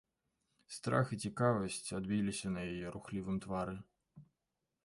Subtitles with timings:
[0.77, 3.75] Страх і цікавасць адбіліся на яе рухлівым твары.